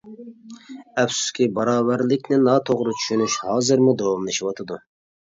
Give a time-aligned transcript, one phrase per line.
[1.01, 4.81] ئەپسۇسكى، باراۋەرلىكنى ناتوغرا چۈشىنىش ھازىرمۇ داۋاملىشىۋاتىدۇ.